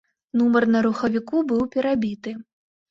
[0.39, 2.37] Нумар на рухавіку быў перабіты.